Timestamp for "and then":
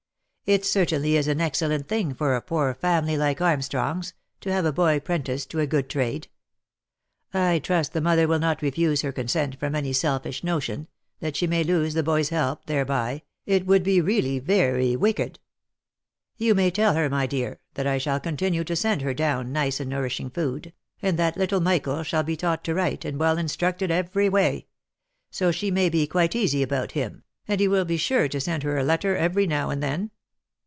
29.69-30.11